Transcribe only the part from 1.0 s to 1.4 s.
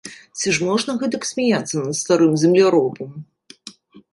гэтак